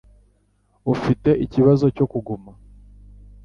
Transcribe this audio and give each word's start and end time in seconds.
Ufite 0.93 1.29
ikibazo 1.45 1.85
cyo 1.95 2.05
kuguma 2.11 2.51